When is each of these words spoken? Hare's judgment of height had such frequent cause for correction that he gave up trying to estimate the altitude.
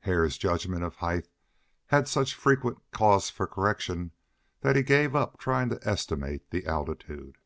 Hare's 0.00 0.38
judgment 0.38 0.82
of 0.82 0.94
height 0.96 1.28
had 1.88 2.08
such 2.08 2.34
frequent 2.34 2.78
cause 2.90 3.28
for 3.28 3.46
correction 3.46 4.12
that 4.62 4.76
he 4.76 4.82
gave 4.82 5.14
up 5.14 5.38
trying 5.38 5.68
to 5.68 5.78
estimate 5.86 6.48
the 6.48 6.64
altitude. 6.64 7.36